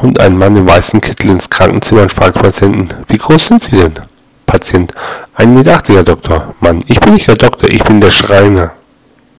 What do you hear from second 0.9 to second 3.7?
Kittel ins Krankenzimmer und fragt Patienten, wie groß sind